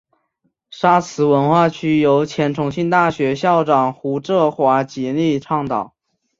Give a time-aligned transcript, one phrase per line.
[0.71, 5.93] 沙磁文化区由前重庆大学校长胡庶华极力倡导。